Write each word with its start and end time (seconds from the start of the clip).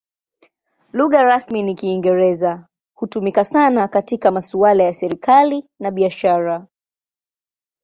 Lugha 0.93 1.23
rasmi 1.23 1.63
ni 1.63 1.75
Kiingereza; 1.75 2.67
hutumika 2.97 3.45
sana 3.45 3.87
katika 3.87 4.31
masuala 4.31 4.83
ya 4.83 4.93
serikali 4.93 5.65
na 5.79 5.91
biashara. 5.91 6.67